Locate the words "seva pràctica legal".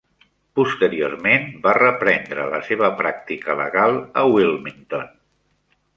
2.71-4.03